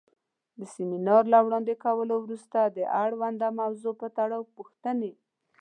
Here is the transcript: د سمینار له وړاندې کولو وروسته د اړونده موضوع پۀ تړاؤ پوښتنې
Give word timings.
د 0.59 0.61
سمینار 0.75 1.23
له 1.33 1.39
وړاندې 1.45 1.73
کولو 1.83 2.15
وروسته 2.23 2.59
د 2.65 2.79
اړونده 3.03 3.47
موضوع 3.59 3.93
پۀ 3.99 4.07
تړاؤ 4.17 4.43
پوښتنې 4.55 5.11